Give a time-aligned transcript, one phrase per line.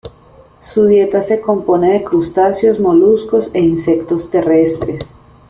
[0.63, 5.05] Su dieta se compone de crustáceos, moluscos e insectos terrestres.